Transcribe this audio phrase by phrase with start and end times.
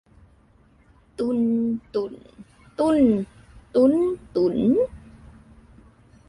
[1.19, 1.39] ตุน
[1.93, 2.13] ตุ่น
[2.79, 2.99] ตุ้น
[3.75, 3.93] ตุ๊น
[4.35, 4.55] ตุ๋น